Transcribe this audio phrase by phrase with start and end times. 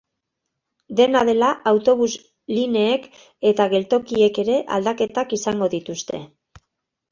[0.99, 2.09] Dena dela, autobus
[2.57, 3.05] lineek
[3.53, 6.25] eta geltokiek ere aldaketak izango dituzte.